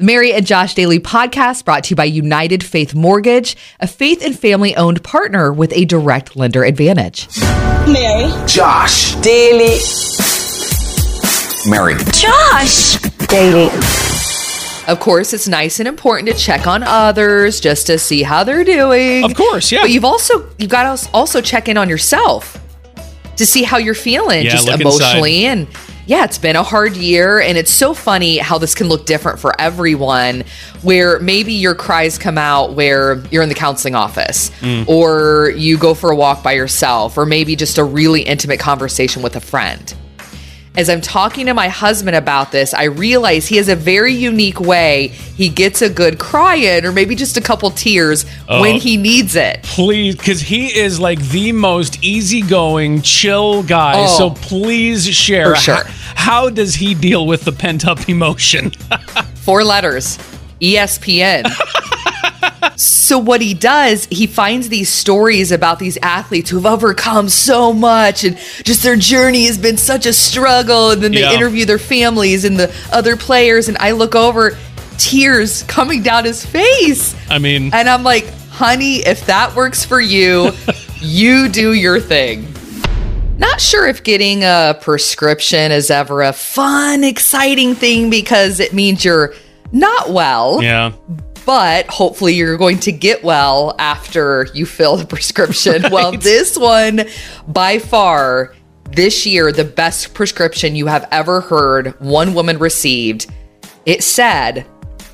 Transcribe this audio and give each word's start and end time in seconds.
The 0.00 0.06
Mary 0.06 0.32
and 0.32 0.46
Josh 0.46 0.72
Daily 0.72 0.98
podcast 0.98 1.66
brought 1.66 1.84
to 1.84 1.90
you 1.90 1.96
by 1.96 2.06
United 2.06 2.64
Faith 2.64 2.94
Mortgage, 2.94 3.54
a 3.80 3.86
faith 3.86 4.24
and 4.24 4.34
family 4.34 4.74
owned 4.74 5.04
partner 5.04 5.52
with 5.52 5.74
a 5.74 5.84
direct 5.84 6.36
lender 6.36 6.64
advantage. 6.64 7.28
Mary. 7.86 8.32
Josh. 8.46 9.14
Daily. 9.16 9.76
Mary. 11.68 11.96
Josh. 12.14 12.96
Daily. 13.28 13.68
Of 14.88 15.00
course, 15.00 15.34
it's 15.34 15.46
nice 15.46 15.80
and 15.80 15.86
important 15.86 16.30
to 16.30 16.34
check 16.34 16.66
on 16.66 16.82
others 16.82 17.60
just 17.60 17.86
to 17.88 17.98
see 17.98 18.22
how 18.22 18.42
they're 18.42 18.64
doing. 18.64 19.22
Of 19.24 19.34
course, 19.34 19.70
yeah. 19.70 19.82
But 19.82 19.90
you've 19.90 20.06
also 20.06 20.48
you've 20.56 20.70
got 20.70 20.96
to 20.96 21.10
also 21.12 21.42
check 21.42 21.68
in 21.68 21.76
on 21.76 21.90
yourself 21.90 22.56
to 23.36 23.44
see 23.44 23.64
how 23.64 23.76
you're 23.76 23.92
feeling, 23.92 24.46
Yeah, 24.46 24.52
just 24.52 24.66
look 24.66 24.80
emotionally 24.80 25.44
and 25.44 25.68
yeah, 26.06 26.24
it's 26.24 26.38
been 26.38 26.56
a 26.56 26.62
hard 26.62 26.96
year 26.96 27.40
and 27.40 27.56
it's 27.56 27.70
so 27.70 27.94
funny 27.94 28.38
how 28.38 28.58
this 28.58 28.74
can 28.74 28.88
look 28.88 29.06
different 29.06 29.38
for 29.38 29.58
everyone 29.60 30.44
where 30.82 31.20
maybe 31.20 31.52
your 31.52 31.74
cries 31.74 32.18
come 32.18 32.36
out 32.38 32.72
where 32.74 33.22
you're 33.30 33.42
in 33.42 33.48
the 33.48 33.54
counseling 33.54 33.94
office 33.94 34.50
Mm. 34.60 34.88
or 34.88 35.50
you 35.56 35.78
go 35.78 35.94
for 35.94 36.10
a 36.10 36.16
walk 36.16 36.42
by 36.42 36.52
yourself 36.52 37.16
or 37.16 37.24
maybe 37.26 37.54
just 37.56 37.78
a 37.78 37.84
really 37.84 38.22
intimate 38.22 38.58
conversation 38.60 39.22
with 39.22 39.36
a 39.36 39.40
friend. 39.40 39.94
As 40.76 40.88
I'm 40.88 41.00
talking 41.00 41.46
to 41.46 41.54
my 41.54 41.66
husband 41.68 42.14
about 42.14 42.52
this, 42.52 42.72
I 42.72 42.84
realize 42.84 43.48
he 43.48 43.56
has 43.56 43.68
a 43.68 43.74
very 43.74 44.14
unique 44.14 44.60
way 44.60 45.08
he 45.08 45.48
gets 45.48 45.82
a 45.82 45.90
good 45.90 46.18
cry 46.20 46.54
in 46.54 46.86
or 46.86 46.92
maybe 46.92 47.16
just 47.16 47.36
a 47.36 47.40
couple 47.40 47.70
tears 47.72 48.24
Oh. 48.48 48.60
when 48.60 48.76
he 48.76 48.96
needs 48.96 49.34
it. 49.34 49.62
Please, 49.64 50.14
because 50.16 50.40
he 50.40 50.66
is 50.78 51.00
like 51.00 51.20
the 51.30 51.50
most 51.52 52.02
easygoing, 52.04 53.02
chill 53.02 53.62
guy. 53.64 53.94
Oh. 53.96 54.06
so 54.18 54.30
please 54.30 55.06
share. 55.08 55.56
Sure. 55.56 55.82
How, 55.84 55.90
how 56.14 56.50
does 56.50 56.74
he 56.76 56.94
deal 56.94 57.26
with 57.26 57.44
the 57.44 57.52
pent 57.52 57.86
up 57.86 58.08
emotion? 58.08 58.70
Four 59.34 59.64
letters 59.64 60.18
ESPN. 60.60 61.50
so, 62.80 63.18
what 63.18 63.42
he 63.42 63.52
does, 63.52 64.06
he 64.10 64.26
finds 64.26 64.70
these 64.70 64.88
stories 64.88 65.52
about 65.52 65.78
these 65.78 65.98
athletes 66.02 66.48
who've 66.48 66.64
overcome 66.64 67.28
so 67.28 67.74
much 67.74 68.24
and 68.24 68.38
just 68.64 68.82
their 68.82 68.96
journey 68.96 69.44
has 69.44 69.58
been 69.58 69.76
such 69.76 70.06
a 70.06 70.14
struggle. 70.14 70.92
And 70.92 71.02
then 71.02 71.12
they 71.12 71.20
Yeah. 71.20 71.34
interview 71.34 71.66
their 71.66 71.78
families 71.78 72.46
and 72.46 72.58
the 72.58 72.72
other 72.90 73.16
players. 73.16 73.68
And 73.68 73.76
I 73.78 73.90
look 73.90 74.14
over, 74.14 74.56
tears 74.96 75.62
coming 75.64 76.02
down 76.02 76.24
his 76.24 76.42
face. 76.42 77.14
I 77.28 77.38
mean, 77.38 77.68
And 77.74 77.86
I'm 77.86 78.02
like, 78.02 78.26
honey, 78.48 79.06
if 79.06 79.26
that 79.26 79.54
works 79.54 79.84
for 79.84 80.00
you, 80.00 80.52
you 81.02 81.50
do 81.50 81.74
your 81.74 82.00
thing. 82.00 82.46
Not 83.36 83.60
sure 83.60 83.86
if 83.88 84.02
getting 84.04 84.42
a 84.42 84.74
prescription 84.80 85.70
is 85.70 85.90
ever 85.90 86.22
a 86.22 86.32
fun, 86.32 87.04
exciting 87.04 87.74
thing 87.74 88.08
because 88.08 88.58
it 88.58 88.72
means 88.72 89.04
you're 89.04 89.34
not 89.70 90.10
well, 90.10 90.62
yeah. 90.62 90.92
But 91.50 91.88
hopefully 91.88 92.32
you're 92.34 92.56
going 92.56 92.78
to 92.78 92.92
get 92.92 93.24
well 93.24 93.74
after 93.80 94.46
you 94.54 94.64
fill 94.64 94.96
the 94.96 95.04
prescription. 95.04 95.82
Well, 95.90 96.12
this 96.12 96.56
one, 96.56 97.08
by 97.48 97.80
far, 97.80 98.54
this 98.92 99.26
year, 99.26 99.50
the 99.50 99.64
best 99.64 100.14
prescription 100.14 100.76
you 100.76 100.86
have 100.86 101.08
ever 101.10 101.40
heard 101.40 102.00
one 102.00 102.34
woman 102.34 102.58
received. 102.58 103.26
It 103.84 104.04
said 104.04 104.64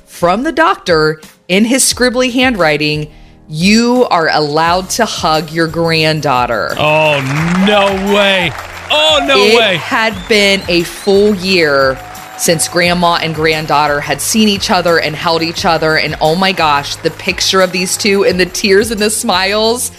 from 0.05 0.43
the 0.43 0.51
doctor 0.51 1.19
in 1.47 1.65
his 1.65 1.81
scribbly 1.83 2.31
handwriting, 2.31 3.11
you 3.47 4.05
are 4.11 4.29
allowed 4.31 4.91
to 4.91 5.05
hug 5.05 5.49
your 5.49 5.67
granddaughter. 5.67 6.75
Oh, 6.77 7.65
no 7.65 8.13
way. 8.13 8.51
Oh, 8.91 9.25
no 9.27 9.37
it 9.37 9.57
way. 9.57 9.77
had 9.77 10.13
been 10.29 10.61
a 10.69 10.83
full 10.83 11.33
year 11.33 11.95
since 12.37 12.67
grandma 12.67 13.15
and 13.21 13.33
granddaughter 13.35 13.99
had 13.99 14.21
seen 14.21 14.47
each 14.47 14.69
other 14.71 14.99
and 14.99 15.15
held 15.15 15.41
each 15.41 15.65
other. 15.65 15.97
And 15.97 16.15
oh 16.21 16.35
my 16.35 16.51
gosh, 16.51 16.95
the 16.97 17.11
picture 17.11 17.61
of 17.61 17.71
these 17.71 17.97
two 17.97 18.23
and 18.25 18.39
the 18.39 18.45
tears 18.45 18.91
and 18.91 18.99
the 19.01 19.09
smiles. 19.09 19.91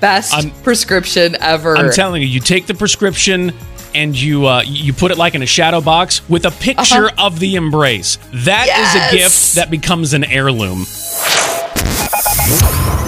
Best 0.00 0.34
I'm- 0.34 0.50
prescription 0.62 1.36
ever. 1.40 1.76
I'm 1.76 1.90
telling 1.92 2.22
you, 2.22 2.28
you 2.28 2.40
take 2.40 2.66
the 2.66 2.74
prescription 2.74 3.52
and 3.94 4.18
you 4.20 4.46
uh, 4.46 4.62
you 4.66 4.92
put 4.92 5.10
it 5.12 5.18
like 5.18 5.34
in 5.34 5.42
a 5.42 5.46
shadow 5.46 5.80
box 5.80 6.28
with 6.28 6.44
a 6.46 6.50
picture 6.50 7.10
of 7.18 7.38
the 7.38 7.54
embrace. 7.56 8.16
That 8.32 8.64
is 8.66 8.72
Uh-huh. 8.72 8.98
Yes. 9.12 9.12
a 9.12 9.16
gift 9.16 9.54
that 9.56 9.70
becomes 9.70 10.12
an 10.14 10.24
heirloom. 10.24 10.86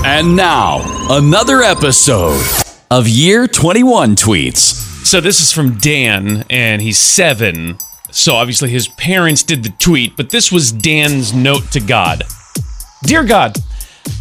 And 0.07 0.37
now, 0.37 0.83
another 1.11 1.63
episode 1.63 2.41
of 2.91 3.09
Year 3.09 3.47
21 3.49 4.15
Tweets. 4.17 4.75
So 5.05 5.21
this 5.21 5.41
is 5.41 5.51
from 5.53 5.79
Dan, 5.79 6.45
and 6.51 6.81
he's 6.83 6.99
seven. 6.99 7.79
So 8.15 8.37
obviously 8.37 8.71
his 8.71 8.87
parents 8.87 9.43
did 9.43 9.65
the 9.65 9.71
tweet, 9.71 10.17
but 10.17 10.31
this 10.31 10.53
was 10.53 10.71
Dan's 10.71 11.35
note 11.35 11.73
to 11.73 11.81
God. 11.81 12.23
Dear 13.03 13.25
God, 13.25 13.59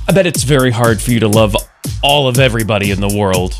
I 0.08 0.12
bet 0.12 0.26
it's 0.26 0.42
very 0.42 0.72
hard 0.72 1.00
for 1.00 1.12
you 1.12 1.20
to 1.20 1.28
love 1.28 1.56
all 2.02 2.28
of 2.28 2.40
everybody 2.40 2.90
in 2.90 3.00
the 3.00 3.16
world. 3.16 3.54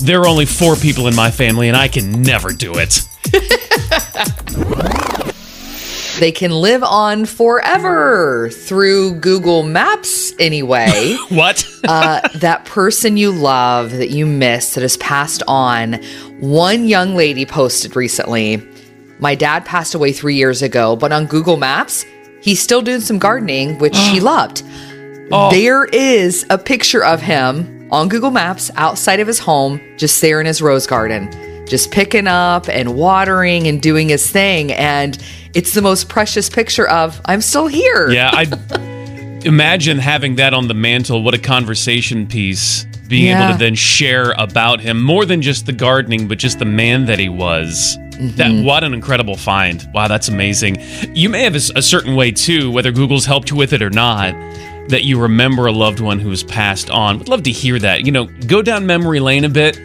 There 0.00 0.22
are 0.22 0.26
only 0.26 0.46
four 0.46 0.76
people 0.76 1.06
in 1.06 1.14
my 1.14 1.30
family, 1.30 1.68
and 1.68 1.76
I 1.76 1.88
can 1.88 2.22
never 2.22 2.54
do 2.54 2.72
it. 2.76 3.02
they 6.18 6.32
can 6.32 6.50
live 6.50 6.82
on 6.82 7.26
forever 7.26 8.48
through 8.48 9.16
Google 9.16 9.64
Maps 9.64 10.32
anyway. 10.40 11.14
What? 11.28 11.68
uh, 11.84 12.26
that 12.36 12.64
person 12.64 13.18
you 13.18 13.30
love 13.30 13.92
that 13.92 14.08
you 14.08 14.24
miss 14.24 14.72
that 14.74 14.80
has 14.80 14.96
passed 14.96 15.42
on. 15.46 16.02
One 16.40 16.86
young 16.86 17.14
lady 17.14 17.44
posted 17.44 17.96
recently 17.96 18.66
My 19.20 19.34
dad 19.34 19.64
passed 19.64 19.94
away 19.94 20.12
three 20.12 20.34
years 20.36 20.62
ago, 20.62 20.96
but 20.96 21.12
on 21.12 21.26
Google 21.26 21.56
Maps, 21.56 22.04
he's 22.42 22.60
still 22.60 22.82
doing 22.82 23.00
some 23.00 23.18
gardening, 23.18 23.78
which 23.78 23.96
he 23.96 24.20
loved. 24.32 24.62
Oh. 25.32 25.50
There 25.50 25.84
is 25.86 26.44
a 26.50 26.58
picture 26.58 27.02
of 27.04 27.20
him 27.22 27.88
on 27.90 28.08
Google 28.08 28.30
Maps 28.30 28.70
outside 28.76 29.20
of 29.20 29.26
his 29.26 29.38
home, 29.38 29.80
just 29.96 30.20
there 30.20 30.40
in 30.40 30.46
his 30.46 30.60
rose 30.60 30.86
garden, 30.86 31.30
just 31.66 31.90
picking 31.90 32.26
up 32.26 32.68
and 32.68 32.94
watering 32.96 33.66
and 33.66 33.80
doing 33.80 34.08
his 34.08 34.28
thing. 34.30 34.72
And 34.72 35.16
it's 35.54 35.72
the 35.74 35.80
most 35.82 36.08
precious 36.08 36.50
picture 36.50 36.88
of 36.88 37.20
I'm 37.24 37.40
still 37.40 37.66
here. 37.68 38.10
yeah, 38.10 38.30
I 38.32 38.44
imagine 39.44 39.98
having 39.98 40.36
that 40.36 40.52
on 40.54 40.68
the 40.68 40.74
mantle. 40.74 41.22
What 41.22 41.34
a 41.34 41.38
conversation 41.38 42.26
piece. 42.26 42.84
Being 43.08 43.26
Yeah. 43.26 43.44
able 43.48 43.58
to 43.58 43.64
then 43.64 43.74
share 43.74 44.32
about 44.32 44.80
him 44.80 45.00
more 45.02 45.24
than 45.26 45.40
just 45.42 45.66
the 45.66 45.72
gardening, 45.72 46.26
but 46.26 46.38
just 46.38 46.58
the 46.58 46.64
man 46.64 47.04
that 47.06 47.18
he 47.18 47.28
was. 47.28 47.96
That 48.36 48.64
what 48.64 48.84
an 48.84 48.94
incredible 48.94 49.36
find! 49.36 49.88
Wow, 49.92 50.08
that's 50.08 50.28
amazing. 50.28 50.76
You 51.14 51.28
may 51.28 51.42
have 51.44 51.54
a 51.54 51.60
certain 51.60 52.16
way 52.16 52.30
too, 52.30 52.70
whether 52.70 52.92
Google's 52.92 53.26
helped 53.26 53.50
you 53.50 53.56
with 53.56 53.72
it 53.72 53.82
or 53.82 53.90
not, 53.90 54.34
that 54.88 55.04
you 55.04 55.20
remember 55.20 55.66
a 55.66 55.72
loved 55.72 56.00
one 56.00 56.18
who 56.18 56.30
has 56.30 56.42
passed 56.42 56.90
on. 56.90 57.18
Would 57.18 57.28
love 57.28 57.42
to 57.44 57.50
hear 57.50 57.78
that. 57.78 58.04
You 58.04 58.12
know, 58.12 58.26
go 58.46 58.62
down 58.62 58.86
memory 58.86 59.20
lane 59.20 59.44
a 59.44 59.48
bit, 59.48 59.78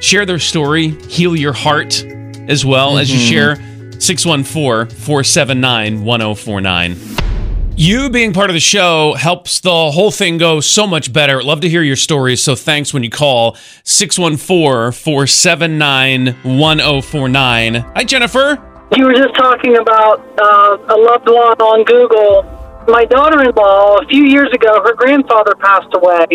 share 0.00 0.26
their 0.26 0.38
story, 0.38 0.88
heal 1.08 1.36
your 1.36 1.52
heart 1.52 2.04
as 2.48 2.64
well 2.64 2.98
as 2.98 3.10
you 3.10 3.18
mm-hmm. 3.18 3.58
share 3.58 4.00
614 4.00 4.94
479 4.96 6.04
1049. 6.04 7.33
You 7.76 8.08
being 8.08 8.32
part 8.32 8.50
of 8.50 8.54
the 8.54 8.60
show 8.60 9.14
helps 9.14 9.58
the 9.58 9.90
whole 9.90 10.12
thing 10.12 10.38
go 10.38 10.60
so 10.60 10.86
much 10.86 11.12
better. 11.12 11.42
Love 11.42 11.60
to 11.62 11.68
hear 11.68 11.82
your 11.82 11.96
stories, 11.96 12.40
so 12.40 12.54
thanks 12.54 12.94
when 12.94 13.02
you 13.02 13.10
call 13.10 13.56
614 13.82 14.92
479 14.92 16.36
1049. 16.44 17.74
Hi, 17.74 18.04
Jennifer. 18.04 18.62
You 18.96 19.06
were 19.06 19.14
just 19.14 19.34
talking 19.34 19.76
about 19.76 20.20
uh, 20.38 20.94
a 20.94 20.96
loved 20.96 21.26
one 21.26 21.58
on 21.58 21.82
Google. 21.82 22.44
My 22.86 23.04
daughter 23.06 23.42
in 23.42 23.52
law, 23.56 23.98
a 23.98 24.06
few 24.06 24.22
years 24.22 24.52
ago, 24.52 24.80
her 24.84 24.94
grandfather 24.94 25.56
passed 25.56 25.92
away. 25.94 26.26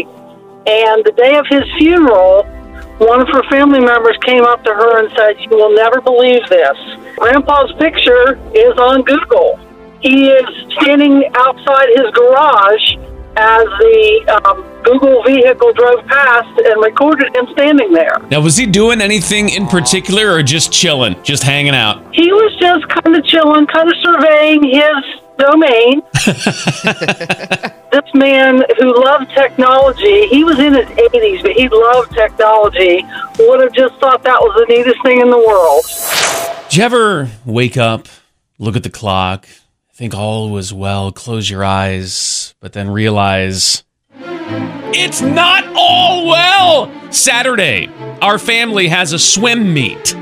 And 0.67 1.05
the 1.05 1.13
day 1.15 1.37
of 1.37 1.47
his 1.47 1.63
funeral, 1.77 2.43
one 2.97 3.21
of 3.21 3.29
her 3.29 3.43
family 3.49 3.79
members 3.79 4.17
came 4.25 4.43
up 4.43 4.61
to 4.65 4.73
her 4.73 4.99
and 4.99 5.09
said, 5.15 5.39
You 5.39 5.55
will 5.55 5.73
never 5.73 6.01
believe 6.01 6.45
this. 6.49 6.77
Grandpa's 7.15 7.71
picture 7.79 8.35
is 8.53 8.77
on 8.77 9.03
Google. 9.03 9.57
He 10.01 10.29
is 10.29 10.68
standing 10.81 11.23
outside 11.35 11.87
his 11.95 12.11
garage 12.13 12.95
as 13.37 13.63
the 13.79 14.41
um, 14.45 14.83
Google 14.83 15.23
vehicle 15.23 15.71
drove 15.73 16.05
past 16.07 16.59
and 16.59 16.81
recorded 16.83 17.35
him 17.35 17.47
standing 17.53 17.93
there. 17.93 18.17
Now, 18.29 18.41
was 18.41 18.57
he 18.57 18.65
doing 18.65 19.01
anything 19.01 19.49
in 19.49 19.67
particular 19.67 20.31
or 20.31 20.43
just 20.43 20.71
chilling, 20.71 21.21
just 21.23 21.43
hanging 21.43 21.75
out? 21.75 22.03
he 22.13 22.31
was 22.31 22.55
just 22.59 22.87
kind 22.89 23.15
of 23.15 23.23
chilling, 23.25 23.65
kind 23.67 23.89
of 23.89 23.95
surveying 24.03 24.63
his 24.63 25.19
domain. 25.37 26.01
this 27.91 28.13
man 28.13 28.61
who 28.77 29.03
loved 29.03 29.29
technology, 29.31 30.27
he 30.27 30.43
was 30.43 30.59
in 30.59 30.73
his 30.73 30.85
80s, 30.85 31.41
but 31.41 31.53
he 31.53 31.69
loved 31.69 32.11
technology, 32.13 33.05
would 33.39 33.61
have 33.61 33.73
just 33.73 33.95
thought 34.01 34.21
that 34.23 34.39
was 34.41 34.65
the 34.67 34.73
neatest 34.73 35.01
thing 35.03 35.21
in 35.21 35.29
the 35.29 35.37
world. 35.37 35.85
Did 36.69 36.77
you 36.77 36.83
ever 36.83 37.29
wake 37.45 37.77
up, 37.77 38.07
look 38.57 38.75
at 38.75 38.83
the 38.83 38.89
clock, 38.89 39.47
think 39.99 40.15
all 40.15 40.49
was 40.49 40.73
well, 40.73 41.11
close 41.11 41.49
your 41.49 41.61
eyes, 41.61 42.55
but 42.61 42.71
then 42.71 42.89
realize 42.89 43.83
it's 44.93 45.19
not 45.19 45.65
all 45.75 46.25
well? 46.25 47.11
Saturday, 47.11 47.89
our 48.21 48.39
family 48.39 48.87
has 48.87 49.11
a 49.11 49.19
swim 49.19 49.73
meet. 49.73 50.15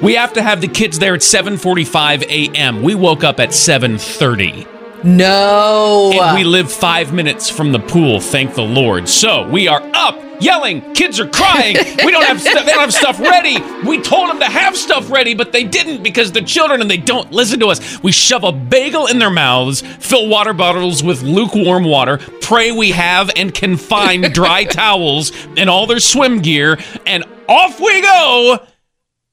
We 0.00 0.14
have 0.14 0.32
to 0.32 0.42
have 0.42 0.62
the 0.62 0.66
kids 0.66 0.98
there 0.98 1.12
at 1.12 1.20
7:45 1.20 2.22
a.m. 2.22 2.82
We 2.82 2.94
woke 2.94 3.22
up 3.22 3.38
at 3.38 3.50
7:30. 3.50 4.79
No. 5.04 6.12
And 6.14 6.36
we 6.36 6.44
live 6.44 6.70
five 6.70 7.12
minutes 7.12 7.48
from 7.48 7.72
the 7.72 7.78
pool, 7.78 8.20
thank 8.20 8.54
the 8.54 8.62
Lord. 8.62 9.08
So 9.08 9.48
we 9.48 9.68
are 9.68 9.82
up, 9.94 10.20
yelling. 10.40 10.94
Kids 10.94 11.20
are 11.20 11.28
crying. 11.28 11.76
We 12.04 12.12
don't 12.12 12.24
have 12.24 12.40
stuff. 12.40 12.64
They 12.64 12.72
don't 12.72 12.80
have 12.80 12.94
stuff 12.94 13.20
ready. 13.20 13.60
We 13.86 14.00
told 14.00 14.30
them 14.30 14.40
to 14.40 14.46
have 14.46 14.76
stuff 14.76 15.10
ready, 15.10 15.34
but 15.34 15.52
they 15.52 15.64
didn't 15.64 16.02
because 16.02 16.32
they're 16.32 16.42
children 16.42 16.80
and 16.80 16.90
they 16.90 16.96
don't 16.96 17.30
listen 17.30 17.60
to 17.60 17.68
us. 17.68 18.02
We 18.02 18.10
shove 18.10 18.42
a 18.42 18.52
bagel 18.52 19.06
in 19.06 19.18
their 19.18 19.30
mouths, 19.30 19.82
fill 19.82 20.28
water 20.28 20.52
bottles 20.52 21.02
with 21.02 21.22
lukewarm 21.22 21.84
water, 21.84 22.18
pray 22.40 22.72
we 22.72 22.90
have 22.92 23.30
and 23.36 23.52
can 23.54 23.76
find 23.76 24.32
dry 24.32 24.64
towels 24.70 25.30
and 25.56 25.68
all 25.68 25.86
their 25.86 26.00
swim 26.00 26.40
gear, 26.40 26.78
and 27.06 27.24
off 27.48 27.78
we 27.78 28.00
go. 28.00 28.60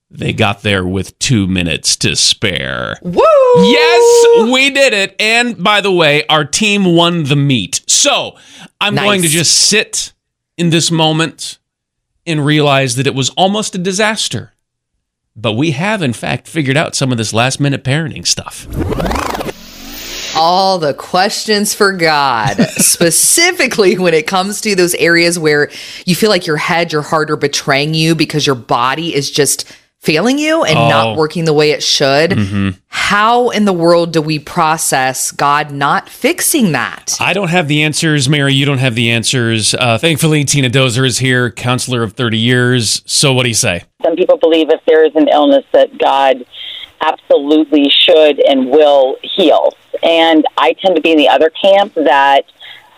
They 0.09 0.31
got 0.31 0.61
there 0.61 0.85
with 0.87 1.17
two 1.19 1.47
minutes 1.47 1.97
to 1.97 2.15
spare. 2.15 2.97
Woo! 3.01 3.21
Yes, 3.57 4.51
we 4.51 4.69
did 4.69 4.93
it. 4.93 5.15
And 5.19 5.61
by 5.61 5.81
the 5.81 5.91
way, 5.91 6.25
our 6.27 6.45
team 6.45 6.85
won 6.85 7.23
the 7.25 7.35
meet. 7.35 7.81
So 7.87 8.37
I'm 8.79 8.95
Nice. 8.95 9.03
going 9.03 9.21
to 9.23 9.27
just 9.27 9.53
sit 9.53 10.13
in 10.57 10.69
this 10.69 10.89
moment 10.91 11.57
and 12.25 12.45
realize 12.45 12.95
that 12.95 13.05
it 13.05 13.15
was 13.15 13.29
almost 13.31 13.75
a 13.75 13.77
disaster. 13.77 14.53
But 15.35 15.53
we 15.53 15.71
have, 15.71 16.01
in 16.01 16.13
fact, 16.13 16.47
figured 16.47 16.77
out 16.77 16.95
some 16.95 17.11
of 17.11 17.17
this 17.17 17.33
last 17.33 17.59
minute 17.59 17.83
parenting 17.83 18.25
stuff. 18.25 18.65
all 20.37 20.77
the 20.79 20.93
questions 20.93 21.73
for 21.73 21.91
God, 21.91 22.55
specifically 22.77 23.97
when 23.97 24.13
it 24.13 24.25
comes 24.27 24.61
to 24.61 24.75
those 24.75 24.95
areas 24.95 25.37
where 25.37 25.69
you 26.05 26.15
feel 26.15 26.29
like 26.29 26.45
your 26.47 26.57
head, 26.57 26.91
your 26.93 27.01
heart 27.01 27.29
are 27.29 27.35
betraying 27.37 27.93
you 27.93 28.15
because 28.15 28.45
your 28.45 28.55
body 28.55 29.13
is 29.13 29.29
just 29.31 29.65
failing 30.07 30.39
you 30.39 30.63
and 30.63 30.77
Oh. 30.77 30.81
Mm-hmm. 30.81 30.89
not 30.89 31.17
working 31.17 31.43
the 31.45 31.53
way 31.53 31.71
it 31.71 31.83
should. 31.83 32.29
How 32.89 33.49
in 33.49 33.65
the 33.65 33.73
world 33.73 34.11
do 34.13 34.21
we 34.21 34.39
process 34.39 35.31
God 35.31 35.71
not 35.71 36.07
fixing 36.09 36.71
that? 36.71 37.15
I 37.19 37.33
don't 37.33 37.49
have 37.49 37.67
the 37.67 37.83
answers, 37.83 38.27
Mary. 38.29 38.53
You 38.53 38.65
don't 38.65 38.77
have 38.79 38.95
the 38.95 39.11
answers. 39.11 39.73
Uh, 39.73 39.97
thankfully, 39.97 40.43
Tina 40.45 40.69
Dozer 40.69 41.05
is 41.05 41.17
here, 41.19 41.51
counselor 41.51 42.03
of 42.03 42.13
30 42.13 42.37
years. 42.37 43.01
So, 43.05 43.33
what 43.33 43.43
do 43.43 43.49
you 43.49 43.55
say? 43.55 43.83
Some 44.03 44.15
people 44.15 44.37
believe 44.37 44.69
if 44.69 44.79
there 44.87 45.03
is 45.05 45.15
an 45.15 45.27
illness 45.27 45.65
that 45.73 45.97
God 45.97 46.45
absolutely 47.01 47.89
should 47.89 48.39
and 48.39 48.69
will 48.69 49.17
heal. 49.21 49.73
And 50.03 50.45
I 50.57 50.73
tend 50.81 50.95
to 50.95 51.01
be 51.01 51.11
in 51.11 51.17
the 51.17 51.29
other 51.29 51.49
camp 51.49 51.93
that 51.95 52.45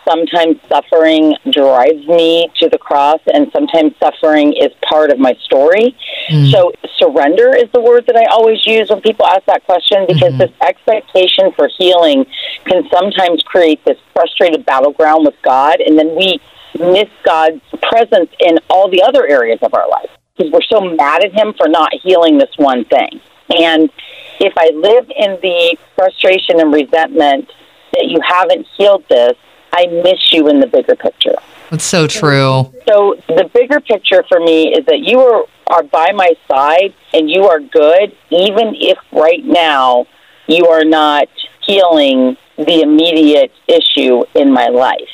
sometimes 0.08 0.56
suffering 0.68 1.36
drives 1.50 2.06
me 2.06 2.50
to 2.60 2.68
the 2.68 2.78
cross 2.78 3.20
and 3.32 3.50
sometimes 3.52 3.92
suffering 4.02 4.52
is 4.52 4.70
part 4.88 5.10
of 5.10 5.18
my 5.18 5.34
story. 5.44 5.96
Hmm. 6.28 6.46
So 6.46 6.72
surrender 6.98 7.54
is 7.54 7.70
the 7.72 7.80
word 7.80 8.06
that 8.06 8.16
I 8.16 8.26
always 8.26 8.66
use 8.66 8.90
when 8.90 9.00
people 9.00 9.26
ask 9.26 9.44
that 9.46 9.64
question 9.64 10.06
because 10.06 10.32
hmm. 10.32 10.38
this 10.38 10.52
expectation 10.62 11.52
for 11.56 11.68
healing 11.78 12.26
can 12.64 12.88
sometimes 12.92 13.42
create 13.42 13.84
this 13.84 13.98
frustrated 14.12 14.64
battleground 14.66 15.24
with 15.24 15.36
God 15.42 15.80
and 15.80 15.98
then 15.98 16.16
we 16.16 16.40
miss 16.78 17.08
God's 17.24 17.60
presence 17.82 18.30
in 18.38 18.58
all 18.68 18.90
the 18.90 19.02
other 19.02 19.26
areas 19.26 19.58
of 19.62 19.74
our 19.74 19.88
life 19.88 20.10
because 20.36 20.52
we're 20.52 20.62
so 20.62 20.80
mad 20.80 21.24
at 21.24 21.32
him 21.32 21.52
for 21.54 21.68
not 21.68 21.92
healing 22.02 22.38
this 22.38 22.50
one 22.56 22.84
thing. 22.84 23.20
And 23.50 23.90
if 24.38 24.54
I 24.56 24.70
live 24.74 25.10
in 25.14 25.38
the 25.42 25.76
frustration 25.96 26.60
and 26.60 26.72
resentment 26.72 27.50
that 27.92 28.06
you 28.06 28.20
haven't 28.26 28.66
healed 28.76 29.04
this, 29.08 29.36
I 29.72 29.86
miss 29.86 30.32
you 30.32 30.48
in 30.48 30.60
the 30.60 30.66
bigger 30.66 30.96
picture. 30.96 31.36
It's 31.70 31.84
so 31.84 32.06
true. 32.06 32.72
So 32.88 33.16
the 33.28 33.48
bigger 33.54 33.80
picture 33.80 34.24
for 34.28 34.40
me 34.40 34.74
is 34.74 34.84
that 34.86 35.00
you 35.00 35.20
are, 35.20 35.44
are 35.68 35.82
by 35.84 36.10
my 36.12 36.32
side 36.50 36.94
and 37.12 37.30
you 37.30 37.44
are 37.44 37.60
good, 37.60 38.16
even 38.30 38.74
if 38.74 38.98
right 39.12 39.44
now 39.44 40.06
you 40.48 40.66
are 40.66 40.84
not 40.84 41.28
healing 41.64 42.36
the 42.56 42.82
immediate 42.82 43.52
issue 43.68 44.24
in 44.34 44.52
my 44.52 44.66
life. 44.66 45.08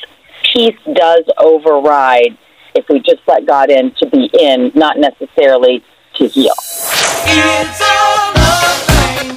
Peace 0.53 0.77
does 0.93 1.23
override 1.37 2.37
if 2.73 2.85
we 2.89 2.99
just 2.99 3.21
let 3.27 3.45
God 3.45 3.69
in 3.69 3.91
to 3.99 4.07
be 4.07 4.29
in, 4.33 4.71
not 4.75 4.97
necessarily 4.97 5.83
to 6.15 6.27
heal. 6.27 6.53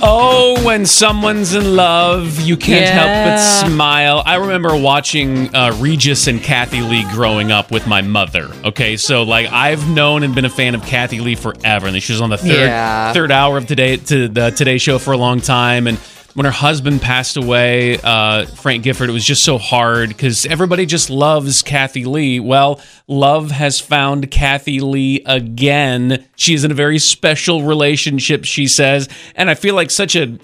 Oh, 0.02 0.64
when 0.64 0.87
someone's 0.87 1.55
in 1.55 1.76
love, 1.76 2.41
you 2.41 2.56
can't 2.56 2.88
help 2.88 3.06
but 3.08 3.37
smile. 3.69 4.23
I 4.25 4.37
remember 4.37 4.75
watching 4.76 5.55
uh, 5.55 5.76
Regis 5.79 6.26
and 6.26 6.41
Kathie 6.43 6.81
Lee 6.81 7.05
growing 7.11 7.52
up 7.52 7.70
with 7.70 7.87
my 7.87 8.00
mother. 8.00 8.50
Okay, 8.64 8.97
so 8.97 9.25
like 9.25 9.47
I've 9.52 9.87
known 9.91 10.23
and 10.23 10.35
been 10.35 10.47
a 10.47 10.50
fan 10.50 10.75
of 10.75 10.82
Kathie 10.87 11.20
Lee 11.20 11.35
forever, 11.35 11.87
and 11.87 12.02
she 12.02 12.12
was 12.14 12.20
on 12.23 12.31
the 12.31 12.38
third 12.38 12.49
Yeah. 12.49 13.12
third 13.12 13.31
hour 13.31 13.58
of 13.58 13.67
today 13.67 13.97
to 13.99 14.29
the 14.29 14.50
Today 14.50 14.79
Show 14.79 14.99
for 14.99 15.12
a 15.12 15.19
long 15.19 15.41
time, 15.41 15.87
and. 15.87 15.99
When 16.35 16.47
her 16.47 16.53
husband 16.53 17.03
passed 17.03 17.37
away, 17.37 17.99
uh, 18.05 18.47
Frank 18.47 18.85
Gifford, 18.85 19.09
it 19.09 19.12
was 19.12 19.25
just 19.25 19.43
so 19.43 19.59
hard 19.59 20.11
because 20.11 20.47
everybody 20.47 20.87
just 20.87 21.11
loves 21.11 21.61
Kathie 21.61 22.05
Lee. 22.05 22.38
Well, 22.38 22.81
love 23.09 23.50
has 23.50 23.81
found 23.81 24.31
Kathie 24.31 24.79
Lee 24.79 25.23
again. 25.27 26.25
She 26.37 26.55
is 26.55 26.62
in 26.62 26.71
a 26.71 26.75
very 26.75 27.00
special 27.00 27.65
relationship, 27.65 28.44
she 28.44 28.69
says. 28.69 29.09
And 29.35 29.50
I 29.50 29.55
feel 29.55 29.75
like 29.75 29.91
such 29.91 30.15
a 30.15 30.38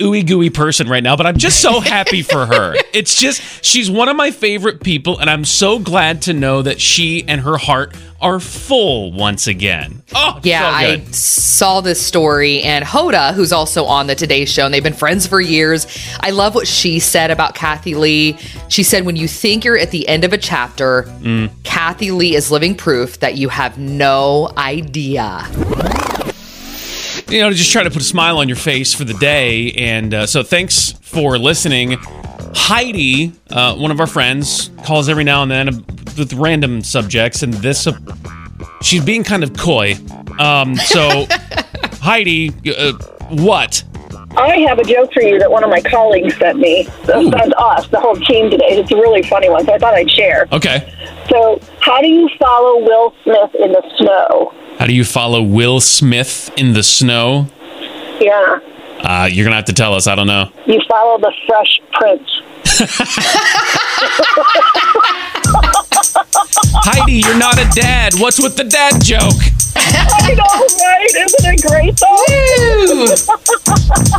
ooey 0.00 0.26
gooey 0.26 0.50
person 0.50 0.88
right 0.88 1.02
now, 1.02 1.14
but 1.16 1.26
I'm 1.26 1.36
just 1.36 1.60
so 1.60 1.80
happy 1.80 2.22
for 2.22 2.46
her. 2.46 2.74
It's 2.92 3.14
just, 3.14 3.64
she's 3.64 3.88
one 3.88 4.08
of 4.08 4.16
my 4.16 4.32
favorite 4.32 4.82
people, 4.82 5.18
and 5.20 5.30
I'm 5.30 5.44
so 5.44 5.78
glad 5.78 6.22
to 6.22 6.32
know 6.32 6.60
that 6.60 6.80
she 6.80 7.24
and 7.28 7.40
her 7.42 7.56
heart 7.56 7.94
are 8.20 8.40
full 8.40 9.12
once 9.12 9.46
again. 9.46 10.02
Oh, 10.12 10.40
Yeah, 10.42 10.68
so 10.72 10.76
I 10.76 10.98
saw 11.12 11.80
this 11.80 12.04
story, 12.04 12.62
and 12.62 12.84
Hoda, 12.84 13.32
who's 13.32 13.52
also 13.52 13.84
on 13.84 14.08
the 14.08 14.16
Today 14.16 14.44
Show, 14.44 14.64
and 14.64 14.74
they've 14.74 14.82
been 14.82 14.92
friends 14.92 15.24
for 15.24 15.40
years. 15.40 15.86
I 16.18 16.30
love 16.30 16.56
what 16.56 16.66
she 16.66 16.98
said 16.98 17.30
about 17.30 17.54
Kathie 17.54 17.94
Lee. 17.94 18.36
She 18.68 18.82
said, 18.82 19.06
When 19.06 19.14
you 19.14 19.28
think 19.28 19.64
you're 19.64 19.78
at 19.78 19.92
the 19.92 20.08
end 20.08 20.24
of 20.24 20.32
a 20.32 20.38
chapter, 20.38 21.04
Mm. 21.20 21.50
Kathie 21.62 22.10
Lee 22.10 22.34
is 22.34 22.50
living 22.50 22.74
proof 22.74 23.20
that 23.20 23.36
you 23.36 23.48
have 23.50 23.78
no 23.78 24.50
idea. 24.56 25.46
You 27.30 27.40
know, 27.40 27.48
to 27.48 27.54
just 27.54 27.70
try 27.70 27.82
to 27.82 27.90
put 27.90 28.02
a 28.02 28.04
smile 28.04 28.38
on 28.38 28.48
your 28.48 28.56
face 28.56 28.92
for 28.92 29.04
the 29.04 29.14
day. 29.14 29.72
And 29.72 30.12
uh, 30.12 30.26
so 30.26 30.42
thanks 30.42 30.92
for 31.00 31.38
listening. 31.38 31.96
Heidi, 32.54 33.32
uh, 33.50 33.76
one 33.76 33.90
of 33.90 34.00
our 34.00 34.06
friends, 34.06 34.70
calls 34.84 35.08
every 35.08 35.24
now 35.24 35.42
and 35.42 35.50
then 35.50 35.84
with 36.18 36.32
random 36.32 36.82
subjects, 36.82 37.42
and 37.44 37.54
this, 37.54 37.86
uh, 37.86 37.92
she's 38.82 39.04
being 39.04 39.22
kind 39.22 39.44
of 39.44 39.56
coy. 39.56 39.94
Um, 40.38 40.74
so, 40.74 41.26
Heidi, 42.02 42.50
uh, 42.76 42.92
what? 43.30 43.84
I 44.36 44.58
have 44.68 44.78
a 44.78 44.84
joke 44.84 45.12
for 45.12 45.22
you 45.22 45.38
that 45.38 45.50
one 45.50 45.62
of 45.64 45.70
my 45.70 45.80
colleagues 45.80 46.36
sent 46.36 46.58
me. 46.58 46.88
Ooh. 47.08 47.30
Sent 47.30 47.54
us, 47.56 47.86
the 47.88 48.00
whole 48.00 48.16
team 48.16 48.50
today. 48.50 48.78
It's 48.78 48.90
a 48.90 48.96
really 48.96 49.22
funny 49.22 49.48
one, 49.48 49.64
so 49.64 49.72
I 49.72 49.78
thought 49.78 49.94
I'd 49.94 50.10
share. 50.10 50.46
Okay. 50.52 50.92
So, 51.28 51.60
how 51.80 52.00
do 52.00 52.08
you 52.08 52.28
follow 52.38 52.80
Will 52.84 53.14
Smith 53.22 53.54
in 53.54 53.72
the 53.72 53.82
snow? 53.98 54.52
How 54.80 54.86
do 54.86 54.94
you 54.94 55.04
follow 55.04 55.42
Will 55.42 55.78
Smith 55.82 56.50
in 56.56 56.72
the 56.72 56.82
snow? 56.82 57.48
Yeah, 58.18 58.60
Uh, 59.02 59.28
you're 59.30 59.44
going 59.44 59.52
to 59.52 59.56
have 59.56 59.66
to 59.66 59.74
tell 59.74 59.92
us. 59.92 60.06
I 60.06 60.14
don't 60.14 60.26
know. 60.26 60.50
you 60.64 60.80
follow 60.90 61.18
the 61.18 61.30
Fresh 61.46 61.80
Prince. 61.92 62.30
Heidi, 66.82 67.12
you're 67.20 67.36
not 67.38 67.58
a 67.58 67.68
dad. 67.74 68.14
What's 68.18 68.40
with 68.42 68.56
the 68.56 68.64
dad 68.64 69.02
joke? 69.04 69.20
I 69.76 70.32
know, 70.32 70.44
right? 70.84 71.14
Isn't 71.14 71.44
it 71.44 71.60
great, 71.60 71.94
though? 72.00 73.04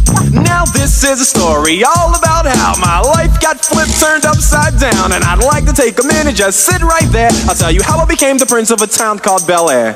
Now 0.62 0.72
this 0.74 1.04
is 1.04 1.20
a 1.20 1.26
story 1.26 1.84
all 1.84 2.14
about 2.16 2.46
how 2.46 2.76
my 2.80 3.00
life 3.00 3.42
got 3.42 3.66
flipped, 3.66 4.00
turned 4.00 4.26
upside 4.26 4.80
down, 4.80 5.12
and 5.12 5.24
I'd 5.24 5.44
like 5.44 5.66
to 5.66 5.74
take 5.74 5.98
a 5.98 6.06
minute, 6.06 6.36
just 6.36 6.60
sit 6.60 6.84
right 6.84 7.12
there. 7.12 7.32
I'll 7.50 7.56
tell 7.56 7.72
you 7.72 7.82
how 7.82 7.98
I 7.98 8.06
became 8.06 8.38
the 8.38 8.46
prince 8.46 8.70
of 8.70 8.80
a 8.80 8.86
town 8.86 9.18
called 9.18 9.48
Bel 9.48 9.72
Air. 9.72 9.96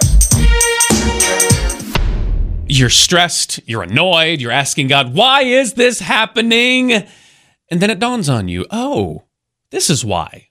you're 2.68 2.90
stressed, 2.90 3.60
you're 3.68 3.84
annoyed, 3.84 4.42
you're 4.42 4.50
asking 4.52 4.88
God, 4.88 5.14
why 5.14 5.44
is 5.44 5.74
this 5.74 6.00
happening? 6.00 6.94
And 6.94 7.80
then 7.80 7.92
it 7.92 8.00
dawns 8.00 8.28
on 8.28 8.48
you, 8.48 8.66
oh, 8.72 9.26
this 9.70 9.92
is 9.92 10.04
why. 10.04 10.48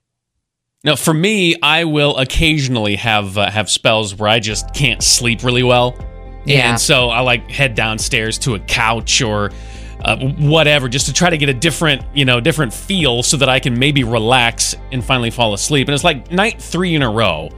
Now, 0.84 0.94
for 0.94 1.12
me, 1.12 1.56
I 1.60 1.82
will 1.86 2.16
occasionally 2.18 2.94
have 2.94 3.36
uh, 3.36 3.50
have 3.50 3.68
spells 3.68 4.14
where 4.14 4.28
I 4.28 4.38
just 4.38 4.72
can't 4.74 5.02
sleep 5.02 5.42
really 5.42 5.64
well, 5.64 5.96
Yeah. 6.46 6.70
and 6.70 6.80
so 6.80 7.08
I 7.08 7.18
like 7.18 7.50
head 7.50 7.74
downstairs 7.74 8.38
to 8.40 8.54
a 8.54 8.60
couch 8.60 9.20
or 9.20 9.50
uh, 10.04 10.16
whatever, 10.16 10.88
just 10.88 11.06
to 11.06 11.12
try 11.12 11.30
to 11.30 11.38
get 11.38 11.48
a 11.48 11.54
different, 11.54 12.02
you 12.14 12.24
know, 12.24 12.40
different 12.40 12.72
feel, 12.72 13.22
so 13.22 13.36
that 13.38 13.48
I 13.48 13.58
can 13.58 13.78
maybe 13.78 14.04
relax 14.04 14.74
and 14.92 15.04
finally 15.04 15.30
fall 15.30 15.54
asleep. 15.54 15.88
And 15.88 15.94
it's 15.94 16.04
like 16.04 16.30
night 16.30 16.60
three 16.60 16.94
in 16.94 17.02
a 17.02 17.10
row 17.10 17.50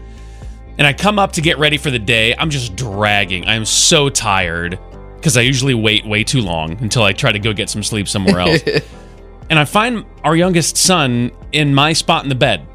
and 0.79 0.87
I 0.87 0.93
come 0.93 1.19
up 1.19 1.33
to 1.33 1.41
get 1.41 1.59
ready 1.59 1.79
for 1.79 1.91
the 1.91 1.99
day. 1.99 2.35
I'm 2.37 2.50
just 2.50 2.76
dragging. 2.76 3.47
I'm 3.47 3.65
so 3.65 4.09
tired 4.09 4.79
because 5.17 5.37
I 5.37 5.41
usually 5.41 5.75
wait 5.75 6.07
way 6.07 6.23
too 6.23 6.43
long 6.43 6.73
until 6.83 7.03
I 7.03 7.12
try 7.12 7.33
to 7.33 7.38
go 7.38 7.53
get 7.53 7.71
some 7.71 7.83
sleep 7.83 8.09
somewhere 8.09 8.41
else. 8.41 8.62
and 9.50 9.59
I 9.59 9.65
find 9.65 10.05
our 10.23 10.37
youngest 10.37 10.76
son 10.76 11.31
in 11.53 11.75
my 11.75 11.93
spot 11.93 12.25
in 12.25 12.29
the 12.29 12.35
bed, 12.35 12.67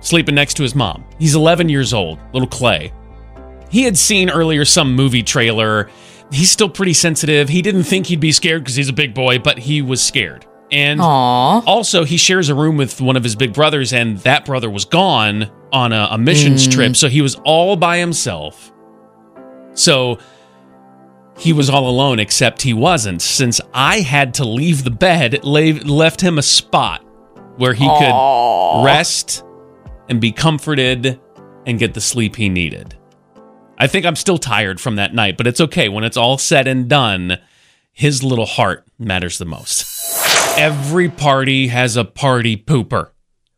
sleeping 0.00 0.34
next 0.34 0.54
to 0.54 0.62
his 0.62 0.74
mom. 0.74 1.04
He's 1.18 1.34
11 1.34 1.68
years 1.68 1.92
old, 1.92 2.18
little 2.32 2.48
Clay. 2.48 2.92
He 3.68 3.82
had 3.82 3.96
seen 3.98 4.30
earlier 4.30 4.64
some 4.64 4.96
movie 4.96 5.22
trailer. 5.22 5.90
He's 6.32 6.50
still 6.50 6.68
pretty 6.68 6.94
sensitive. 6.94 7.48
He 7.48 7.62
didn't 7.62 7.84
think 7.84 8.06
he'd 8.06 8.20
be 8.20 8.32
scared 8.32 8.62
because 8.62 8.76
he's 8.76 8.88
a 8.88 8.94
big 8.94 9.14
boy, 9.14 9.38
but 9.38 9.58
he 9.58 9.82
was 9.82 10.02
scared. 10.02 10.46
And 10.70 11.00
Aw. 11.00 11.62
also, 11.66 12.04
he 12.04 12.16
shares 12.16 12.48
a 12.48 12.54
room 12.54 12.76
with 12.76 13.00
one 13.00 13.16
of 13.16 13.24
his 13.24 13.34
big 13.34 13.52
brothers, 13.52 13.92
and 13.92 14.18
that 14.18 14.44
brother 14.44 14.70
was 14.70 14.84
gone 14.84 15.50
on 15.72 15.92
a, 15.92 16.08
a 16.12 16.18
missions 16.18 16.68
mm. 16.68 16.72
trip. 16.72 16.96
So 16.96 17.08
he 17.08 17.22
was 17.22 17.34
all 17.44 17.76
by 17.76 17.98
himself. 17.98 18.72
So 19.74 20.18
he 21.36 21.52
was 21.52 21.70
all 21.70 21.88
alone, 21.88 22.20
except 22.20 22.62
he 22.62 22.74
wasn't. 22.74 23.22
Since 23.22 23.60
I 23.74 24.00
had 24.00 24.34
to 24.34 24.44
leave 24.44 24.84
the 24.84 24.90
bed, 24.90 25.44
left 25.44 26.20
him 26.20 26.38
a 26.38 26.42
spot 26.42 27.02
where 27.56 27.74
he 27.74 27.86
could 27.86 28.84
rest 28.84 29.42
and 30.08 30.20
be 30.20 30.32
comforted 30.32 31.18
and 31.66 31.78
get 31.78 31.94
the 31.94 32.00
sleep 32.00 32.36
he 32.36 32.48
needed. 32.48 32.96
I 33.80 33.86
think 33.86 34.04
I'm 34.04 34.14
still 34.14 34.36
tired 34.36 34.78
from 34.78 34.96
that 34.96 35.14
night, 35.14 35.38
but 35.38 35.46
it's 35.46 35.60
okay. 35.60 35.88
When 35.88 36.04
it's 36.04 36.18
all 36.18 36.36
said 36.36 36.68
and 36.68 36.86
done, 36.86 37.38
his 37.92 38.22
little 38.22 38.44
heart 38.44 38.86
matters 38.98 39.38
the 39.38 39.46
most. 39.46 39.86
Every 40.58 41.08
party 41.08 41.68
has 41.68 41.96
a 41.96 42.04
party 42.04 42.58
pooper. 42.58 43.08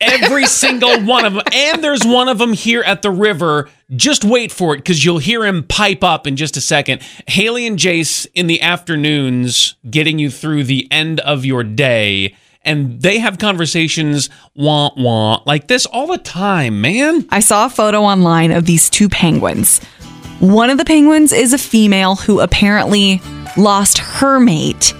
Every 0.00 0.46
single 0.46 1.00
one 1.02 1.24
of 1.24 1.34
them. 1.34 1.42
And 1.52 1.82
there's 1.82 2.04
one 2.04 2.28
of 2.28 2.38
them 2.38 2.52
here 2.52 2.82
at 2.82 3.02
the 3.02 3.10
river. 3.10 3.68
Just 3.96 4.24
wait 4.24 4.52
for 4.52 4.74
it 4.74 4.78
because 4.78 5.04
you'll 5.04 5.18
hear 5.18 5.44
him 5.44 5.64
pipe 5.64 6.04
up 6.04 6.28
in 6.28 6.36
just 6.36 6.56
a 6.56 6.60
second. 6.60 7.02
Haley 7.26 7.66
and 7.66 7.76
Jace 7.76 8.24
in 8.32 8.46
the 8.46 8.60
afternoons 8.60 9.74
getting 9.90 10.20
you 10.20 10.30
through 10.30 10.62
the 10.64 10.86
end 10.92 11.18
of 11.18 11.44
your 11.44 11.64
day. 11.64 12.36
And 12.64 13.02
they 13.02 13.18
have 13.18 13.38
conversations, 13.38 14.30
wah 14.54 14.90
wah, 14.96 15.42
like 15.46 15.66
this 15.66 15.84
all 15.84 16.06
the 16.06 16.18
time, 16.18 16.80
man. 16.80 17.26
I 17.30 17.40
saw 17.40 17.66
a 17.66 17.70
photo 17.70 18.02
online 18.02 18.52
of 18.52 18.66
these 18.66 18.88
two 18.88 19.08
penguins. 19.08 19.80
One 20.42 20.70
of 20.70 20.78
the 20.78 20.84
penguins 20.84 21.32
is 21.32 21.52
a 21.52 21.58
female 21.58 22.16
who 22.16 22.40
apparently 22.40 23.22
lost 23.56 23.98
her 23.98 24.40
mate. 24.40 24.92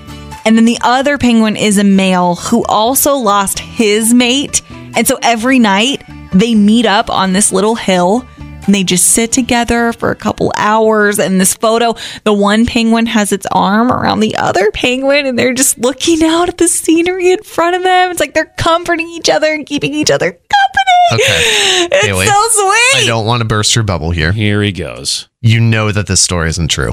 And 0.45 0.57
then 0.57 0.67
the 0.67 0.79
other 0.83 1.19
penguin 1.19 1.57
is 1.57 1.79
a 1.79 1.85
male 1.85 2.37
who 2.37 2.65
also 2.67 3.17
lost 3.17 3.59
his 3.59 4.15
mate. 4.15 4.63
And 4.71 5.05
so 5.05 5.19
every 5.21 5.59
night 5.59 6.05
they 6.33 6.55
meet 6.55 6.87
up 6.87 7.11
on 7.11 7.33
this 7.33 7.51
little 7.51 7.75
hill 7.75 8.25
and 8.39 8.73
they 8.73 8.85
just 8.85 9.09
sit 9.09 9.33
together 9.33 9.93
for 9.93 10.13
a 10.13 10.15
couple 10.15 10.53
hours. 10.57 11.19
And 11.19 11.41
this 11.41 11.55
photo, 11.55 11.97
the 12.23 12.33
one 12.33 12.65
penguin 12.65 13.07
has 13.07 13.33
its 13.33 13.47
arm 13.51 13.91
around 13.91 14.21
the 14.21 14.37
other 14.37 14.71
penguin 14.71 15.27
and 15.27 15.37
they're 15.37 15.55
just 15.55 15.77
looking 15.77 16.23
out 16.23 16.51
at 16.51 16.59
the 16.59 16.69
scenery 16.69 17.33
in 17.33 17.43
front 17.43 17.75
of 17.75 17.83
them. 17.83 18.13
It's 18.13 18.21
like 18.21 18.35
they're 18.35 18.55
comforting 18.59 19.09
each 19.09 19.29
other 19.29 19.53
and 19.53 19.67
keeping 19.67 19.93
each 19.93 20.13
other 20.13 20.31
company. 20.31 20.82
Okay. 21.13 21.69
It's 21.95 22.07
Haley, 22.07 22.27
so 22.27 22.33
sweet. 22.33 23.03
I 23.03 23.05
don't 23.07 23.27
want 23.27 23.41
to 23.43 23.45
burst 23.45 23.75
your 23.75 23.85
bubble 23.85 24.13
here. 24.13 24.33
Here 24.33 24.63
he 24.63 24.73
goes. 24.73 25.29
You 25.41 25.61
know 25.61 25.91
that 25.93 26.07
this 26.07 26.21
story 26.21 26.49
isn't 26.49 26.69
true. 26.69 26.93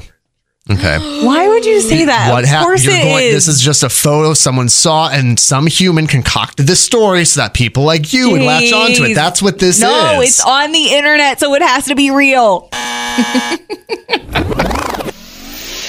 Okay. 0.70 0.98
Why 1.26 1.48
would 1.48 1.66
you 1.66 1.80
say 1.80 2.06
that? 2.06 2.32
what 2.32 2.44
of 2.44 2.50
happened? 2.50 2.66
course 2.68 2.86
You're 2.86 2.96
it 2.96 3.04
going. 3.04 3.26
is. 3.26 3.46
This 3.46 3.48
is 3.48 3.62
just 3.62 3.84
a 3.84 3.90
photo 3.90 4.34
someone 4.34 4.68
saw, 4.68 5.10
and 5.10 5.40
some 5.40 5.68
human 5.68 6.08
concocted 6.08 6.68
this 6.68 6.84
story 6.84 7.24
so 7.24 7.42
that 7.42 7.54
people 7.54 7.84
like 7.84 8.12
you 8.12 8.32
would 8.32 8.42
latch 8.42 8.74
onto 8.74 9.04
Jeez. 9.04 9.12
it. 9.12 9.16
That's 9.16 9.42
what 9.42 9.60
this 9.60 9.80
no, 9.80 9.90
is. 9.90 10.04
No, 10.14 10.22
it's 10.22 10.46
on 10.46 10.72
the 10.72 10.94
internet, 10.96 11.40
so 11.40 11.54
it 11.54 11.62
has 11.62 11.86
to 11.86 11.96
be 11.96 12.12
real. 12.12 12.70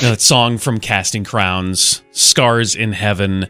That 0.00 0.22
song 0.22 0.56
from 0.56 0.80
Casting 0.80 1.24
Crowns, 1.24 2.00
Scars 2.10 2.74
in 2.74 2.90
Heaven. 2.92 3.46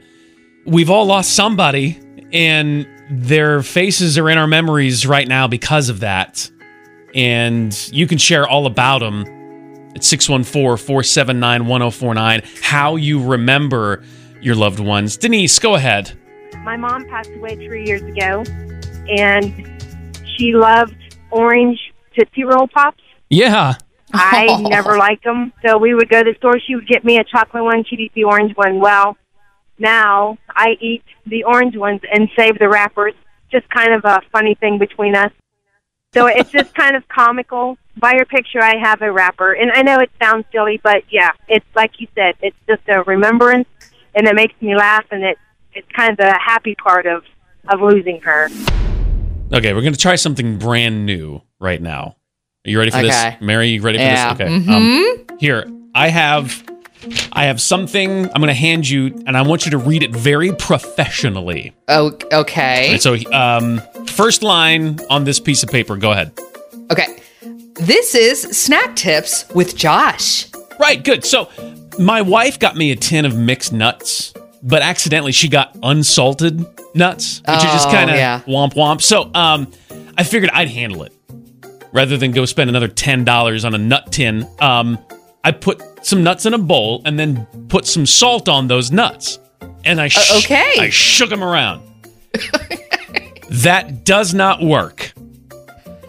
We've 0.66 0.90
all 0.90 1.04
lost 1.06 1.36
somebody, 1.36 2.00
and 2.32 2.86
their 3.10 3.62
faces 3.62 4.18
are 4.18 4.30
in 4.30 4.38
our 4.38 4.46
memories 4.46 5.06
right 5.06 5.26
now 5.26 5.46
because 5.46 5.88
of 5.88 6.00
that. 6.00 6.50
And 7.14 7.76
you 7.92 8.06
can 8.06 8.18
share 8.18 8.46
all 8.46 8.66
about 8.66 9.00
them 9.00 9.22
at 9.96 10.04
614 10.04 10.76
479 10.86 11.66
1049, 11.66 12.42
how 12.62 12.96
you 12.96 13.22
remember 13.24 14.04
your 14.40 14.54
loved 14.54 14.80
ones. 14.80 15.16
Denise, 15.16 15.58
go 15.58 15.74
ahead. 15.74 16.16
My 16.58 16.76
mom 16.76 17.06
passed 17.08 17.30
away 17.30 17.56
three 17.56 17.84
years 17.86 18.02
ago, 18.02 18.44
and 19.08 19.80
she 20.36 20.54
loved 20.54 20.96
orange 21.30 21.78
Tootsie 22.14 22.44
Roll 22.44 22.68
Pops. 22.68 23.02
Yeah. 23.28 23.74
I 24.12 24.60
never 24.68 24.96
liked 24.96 25.24
them, 25.24 25.52
so 25.64 25.78
we 25.78 25.94
would 25.94 26.08
go 26.08 26.22
to 26.22 26.32
the 26.32 26.36
store. 26.38 26.58
She 26.64 26.74
would 26.74 26.86
get 26.86 27.04
me 27.04 27.18
a 27.18 27.24
chocolate 27.24 27.64
one. 27.64 27.84
She'd 27.84 28.00
eat 28.00 28.12
the 28.14 28.24
orange 28.24 28.56
one. 28.56 28.80
Well, 28.80 29.16
now 29.78 30.38
I 30.48 30.76
eat 30.80 31.02
the 31.30 31.44
orange 31.44 31.76
ones 31.76 32.00
and 32.12 32.28
save 32.36 32.58
the 32.58 32.68
wrappers. 32.68 33.14
Just 33.50 33.68
kind 33.70 33.94
of 33.94 34.04
a 34.04 34.20
funny 34.30 34.54
thing 34.54 34.78
between 34.78 35.16
us. 35.16 35.32
So 36.12 36.26
it's 36.26 36.50
just 36.50 36.74
kind 36.74 36.96
of 36.96 37.06
comical. 37.08 37.78
By 37.96 38.12
your 38.14 38.24
picture, 38.24 38.60
I 38.62 38.76
have 38.76 39.02
a 39.02 39.10
wrapper, 39.12 39.52
and 39.52 39.70
I 39.72 39.82
know 39.82 39.98
it 39.98 40.10
sounds 40.22 40.44
silly, 40.52 40.80
but 40.82 41.04
yeah, 41.10 41.30
it's 41.48 41.66
like 41.74 41.92
you 42.00 42.06
said, 42.14 42.34
it's 42.40 42.56
just 42.68 42.82
a 42.88 43.02
remembrance, 43.02 43.68
and 44.14 44.26
it 44.26 44.34
makes 44.34 44.54
me 44.60 44.76
laugh, 44.76 45.04
and 45.10 45.22
it 45.24 45.38
it's 45.72 45.86
kind 45.92 46.10
of 46.10 46.16
the 46.16 46.38
happy 46.44 46.74
part 46.74 47.06
of 47.06 47.24
of 47.68 47.80
losing 47.80 48.20
her. 48.22 48.48
Okay, 49.52 49.74
we're 49.74 49.80
going 49.82 49.92
to 49.92 49.98
try 49.98 50.14
something 50.14 50.58
brand 50.58 51.06
new 51.06 51.42
right 51.58 51.82
now. 51.82 52.16
Are 52.64 52.70
you 52.70 52.78
ready 52.78 52.90
for 52.90 52.98
Okay. 52.98 53.08
this? 53.08 53.40
Mary, 53.40 53.68
you 53.68 53.82
ready 53.82 53.98
for 53.98 54.04
Yeah. 54.04 54.32
this? 54.34 54.40
Okay. 54.40 54.72
Um, 54.72 55.26
here, 55.38 55.68
I 55.94 56.08
have 56.08 56.62
I 57.32 57.44
have 57.46 57.60
something 57.60 58.26
I'm 58.26 58.40
going 58.40 58.48
to 58.48 58.54
hand 58.54 58.88
you 58.88 59.06
and 59.26 59.36
I 59.36 59.42
want 59.42 59.64
you 59.64 59.70
to 59.72 59.78
read 59.78 60.02
it 60.02 60.10
very 60.10 60.52
professionally. 60.52 61.72
Oh, 61.88 62.16
okay. 62.32 62.98
So, 63.00 63.16
um, 63.32 63.80
first 64.06 64.42
line 64.42 64.98
on 65.08 65.24
this 65.24 65.40
piece 65.40 65.62
of 65.62 65.70
paper, 65.70 65.96
go 65.96 66.10
ahead. 66.12 66.32
Okay. 66.90 67.22
This 67.74 68.14
is 68.14 68.42
Snack 68.42 68.96
Tips 68.96 69.48
with 69.54 69.76
Josh. 69.76 70.46
Right, 70.78 71.02
good. 71.02 71.24
So, 71.24 71.48
my 71.98 72.20
wife 72.22 72.58
got 72.58 72.76
me 72.76 72.90
a 72.90 72.96
tin 72.96 73.24
of 73.24 73.36
mixed 73.36 73.72
nuts, 73.72 74.34
but 74.62 74.82
accidentally 74.82 75.32
she 75.32 75.48
got 75.48 75.76
unsalted 75.82 76.64
nuts, 76.94 77.38
which 77.40 77.48
are 77.48 77.60
just 77.60 77.88
Oh, 77.88 77.92
kind 77.92 78.10
of 78.10 78.16
yeah. 78.16 78.40
womp 78.46 78.74
womp. 78.74 79.00
So, 79.02 79.30
um, 79.34 79.70
I 80.18 80.24
figured 80.24 80.50
I'd 80.52 80.68
handle 80.68 81.02
it 81.04 81.12
rather 81.92 82.16
than 82.16 82.32
go 82.32 82.44
spend 82.44 82.68
another 82.68 82.88
ten 82.88 83.24
dollars 83.24 83.64
on 83.64 83.74
a 83.74 83.78
nut 83.78 84.12
tin. 84.12 84.46
Um, 84.60 84.98
I 85.44 85.52
put 85.52 85.82
some 86.04 86.22
nuts 86.22 86.46
in 86.46 86.54
a 86.54 86.58
bowl 86.58 87.02
and 87.04 87.18
then 87.18 87.46
put 87.68 87.86
some 87.86 88.04
salt 88.06 88.48
on 88.48 88.68
those 88.68 88.90
nuts, 88.92 89.38
and 89.84 90.00
I 90.00 90.08
sh- 90.08 90.30
Uh, 90.30 90.38
okay. 90.38 90.72
I 90.78 90.90
shook 90.90 91.30
them 91.30 91.42
around. 91.42 91.82
that 93.50 94.04
does 94.04 94.34
not 94.34 94.62
work. 94.62 95.12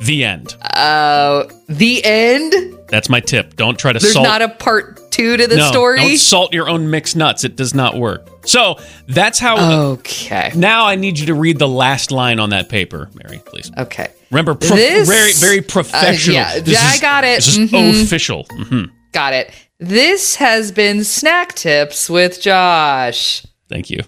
The 0.02 0.24
end. 0.24 0.56
Uh, 0.62 1.44
the 1.70 2.04
end. 2.04 2.54
That's 2.90 3.08
my 3.08 3.20
tip. 3.20 3.56
Don't 3.56 3.78
try 3.78 3.94
to 3.94 4.00
There's 4.00 4.14
salt. 4.14 4.26
not 4.26 4.42
a 4.42 4.50
part 4.50 5.12
two 5.12 5.38
to 5.38 5.48
the 5.48 5.58
no, 5.58 5.68
story. 5.72 5.98
Don't 6.00 6.18
salt 6.18 6.54
your 6.54 6.68
own 6.68 6.90
mixed 6.90 7.16
nuts. 7.16 7.44
It 7.44 7.56
does 7.56 7.74
not 7.76 7.96
work. 7.96 8.28
So 8.46 8.80
that's 9.08 9.38
how. 9.38 9.82
Okay. 9.92 10.52
Now 10.56 10.88
I 10.88 10.96
need 10.96 11.20
you 11.20 11.28
to 11.28 11.36
read 11.36 11.60
the 11.60 11.68
last 11.68 12.12
line 12.12 12.40
on 12.40 12.50
that 12.50 12.68
paper, 12.68 13.10
Mary, 13.14 13.42
please. 13.46 13.72
Okay. 13.78 14.10
Remember, 14.32 14.56
prof- 14.56 14.72
This- 14.72 15.08
very, 15.08 15.34
very 15.34 15.62
professional. 15.62 16.38
Uh, 16.38 16.40
yeah, 16.40 16.60
This 16.60 16.78
I 16.82 16.94
is- 16.96 17.00
got 17.02 17.24
it. 17.24 17.36
This 17.38 17.58
is 17.58 17.72
Mhm. 17.72 18.04
official. 18.04 18.46
hmm 18.50 18.86
Got 19.12 19.34
it. 19.34 19.52
This 19.80 20.36
has 20.36 20.72
been 20.72 21.04
Snack 21.04 21.54
Tips 21.54 22.10
with 22.10 22.42
Josh. 22.42 23.46
Thank 23.68 23.90
you. 23.90 24.02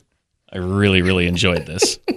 I 0.52 0.60
really, 0.60 1.02
really 1.02 1.28
enjoyed 1.28 1.66
this. 1.66 2.00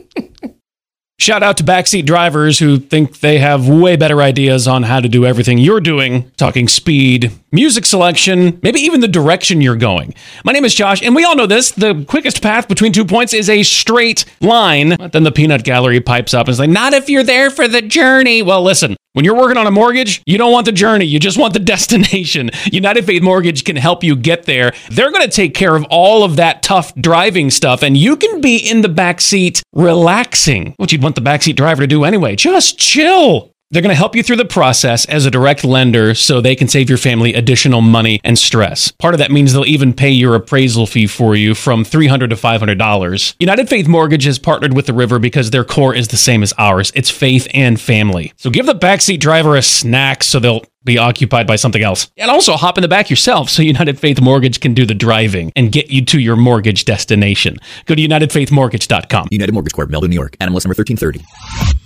Shout 1.19 1.43
out 1.43 1.57
to 1.57 1.64
backseat 1.64 2.05
drivers 2.05 2.59
who 2.59 2.78
think 2.78 3.21
they 3.21 3.38
have 3.38 3.66
way 3.66 3.97
better 3.97 4.21
ideas 4.21 4.69
on 4.69 4.83
how 4.83 5.00
to 5.00 5.09
do 5.09 5.25
everything 5.25 5.57
you're 5.57 5.81
doing, 5.81 6.31
talking 6.37 6.69
speed, 6.69 7.33
music 7.50 7.87
selection, 7.87 8.61
maybe 8.62 8.81
even 8.81 9.00
the 9.00 9.09
direction 9.09 9.62
you're 9.62 9.76
going. 9.76 10.14
My 10.45 10.52
name 10.52 10.66
is 10.66 10.75
Josh, 10.75 11.02
and 11.02 11.14
we 11.14 11.25
all 11.25 11.35
know 11.35 11.47
this. 11.47 11.71
The 11.71 12.05
quickest 12.07 12.43
path 12.43 12.69
between 12.69 12.93
two 12.93 13.07
points 13.07 13.33
is 13.33 13.49
a 13.49 13.62
straight 13.62 14.26
line. 14.43 14.97
But 14.99 15.12
then 15.12 15.23
the 15.23 15.33
peanut 15.33 15.64
gallery 15.64 16.00
pipes 16.00 16.35
up 16.35 16.49
and 16.49 16.52
is 16.52 16.59
like, 16.59 16.69
not 16.69 16.93
if 16.93 17.09
you're 17.09 17.25
there 17.25 17.49
for 17.49 17.66
the 17.66 17.81
journey. 17.81 18.43
Well, 18.43 18.62
listen, 18.62 18.95
when 19.16 19.25
you're 19.25 19.35
working 19.35 19.56
on 19.56 19.66
a 19.66 19.70
mortgage, 19.70 20.23
you 20.26 20.37
don't 20.37 20.52
want 20.52 20.66
the 20.66 20.73
journey, 20.73 21.06
you 21.06 21.18
just 21.18 21.38
want 21.38 21.54
the 21.54 21.58
destination. 21.76 22.50
United 22.66 23.06
Faith 23.06 23.23
Mortgage 23.23 23.64
can 23.64 23.75
help 23.75 24.04
you 24.04 24.14
get 24.14 24.44
there. 24.44 24.75
They're 24.90 25.11
going 25.11 25.25
to 25.25 25.30
take 25.30 25.54
care 25.54 25.75
of 25.75 25.87
all 25.88 26.23
of 26.23 26.37
that 26.37 26.62
tough 26.62 26.94
driving 26.96 27.49
stuff, 27.49 27.82
and 27.82 27.96
you 27.96 28.16
can 28.18 28.42
be 28.42 28.58
in 28.58 28.82
the 28.82 28.90
back 28.90 29.23
seat 29.23 29.62
relaxing, 29.73 30.75
what 30.76 30.92
you'd 30.92 31.02
want 31.02 31.14
the 31.14 31.23
backseat 31.23 31.56
driver 31.56 31.82
to 31.82 31.87
do 31.87 32.04
anyway. 32.04 32.37
Just 32.37 32.78
chill. 32.78 33.55
They're 33.73 33.82
going 33.82 33.90
to 33.90 33.96
help 33.96 34.14
you 34.14 34.23
through 34.23 34.37
the 34.37 34.44
process 34.44 35.06
as 35.06 35.26
a 35.26 35.30
direct 35.30 35.64
lender 35.64 36.14
so 36.14 36.40
they 36.40 36.54
can 36.54 36.68
save 36.68 36.88
your 36.88 36.99
family 36.99 37.35
additional 37.35 37.80
money 37.80 38.20
and 38.23 38.38
stress. 38.38 38.92
Part 38.92 39.12
of 39.12 39.18
that 39.18 39.32
means 39.32 39.52
they'll 39.52 39.66
even 39.66 39.92
pay 39.92 40.11
your 40.11 40.37
appraisal 40.37 40.87
fee 40.87 41.08
for 41.08 41.35
you 41.35 41.52
from 41.52 41.85
$300 41.85 42.30
to 42.30 42.37
$500. 42.37 43.35
United 43.40 43.68
Faith 43.68 43.88
Mortgage 43.88 44.23
has 44.23 44.38
partnered 44.38 44.75
with 44.75 44.87
the 44.87 44.92
River 44.92 45.18
because 45.18 45.50
their 45.50 45.64
core 45.64 45.96
is 45.96 46.08
the 46.08 46.16
same 46.16 46.44
as 46.44 46.54
ours. 46.58 46.92
It's 46.94 47.11
faith 47.11 47.49
and 47.52 47.80
family. 47.80 48.32
So 48.37 48.50
give 48.50 48.66
the 48.66 48.75
backseat 48.75 49.18
driver 49.18 49.56
a 49.56 49.62
snack 49.62 50.23
so 50.23 50.38
they'll 50.38 50.64
be 50.85 50.96
occupied 50.96 51.49
by 51.49 51.56
something 51.56 51.82
else. 51.82 52.08
And 52.16 52.30
also 52.30 52.52
hop 52.52 52.78
in 52.78 52.82
the 52.82 52.88
back 52.88 53.11
yourself 53.11 53.50
so 53.50 53.62
United 53.64 53.99
Faith 53.99 54.20
Mortgage 54.20 54.61
can 54.61 54.75
do 54.75 54.87
the 54.87 54.94
driving 54.94 55.50
and 55.56 55.73
get 55.73 55.90
you 55.90 56.04
to 56.04 56.20
your 56.20 56.37
mortgage 56.37 56.85
destination. 56.85 57.56
Go 57.87 57.96
to 57.96 58.02
unitedfaithmortgage.com. 58.02 59.28
United 59.32 59.52
Mortgage 59.52 59.73
Corp, 59.73 59.90
Melville, 59.90 60.08
New 60.08 60.14
York. 60.14 60.37
NMLS 60.38 60.64
number 60.64 60.76
1330. 60.76 61.86